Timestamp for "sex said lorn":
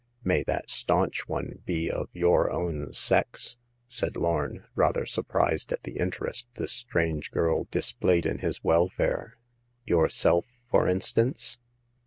2.91-4.65